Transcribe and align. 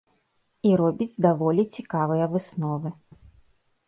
І 0.69 0.69
робіць 0.81 1.19
даволі 1.25 1.65
цікавыя 1.79 2.25
высновы. 2.33 2.89